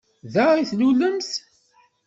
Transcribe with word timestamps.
Da 0.33 0.45
i 0.61 0.63
tlulemt? 0.69 1.29